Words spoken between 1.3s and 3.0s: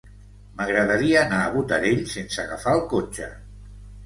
a Botarell sense agafar el